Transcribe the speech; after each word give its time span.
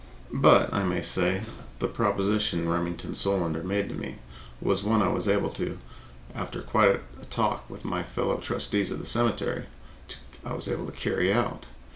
But, 0.33 0.73
I 0.73 0.83
may 0.83 1.03
say, 1.03 1.43
the 1.77 1.87
proposition 1.87 2.67
Remington 2.67 3.13
Solander 3.13 3.61
made 3.61 3.87
to 3.89 3.93
me 3.93 4.15
was 4.59 4.81
one 4.83 4.99
I 4.99 5.09
was 5.09 5.27
able, 5.27 5.53
after 6.33 6.61
quite 6.63 6.87
a 6.89 6.91
little 6.93 7.03
talk 7.29 7.69
with 7.69 7.85
my 7.85 8.01
fellow 8.01 8.37
trustees 8.39 8.89
of 8.89 8.97
the 8.97 9.05
cemetery, 9.05 9.65
to 10.07 10.91
carry 10.97 11.31
out. 11.31 11.67